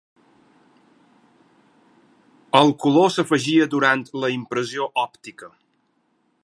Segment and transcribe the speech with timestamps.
[2.61, 5.53] El color s'afegia durant la impressió òptica.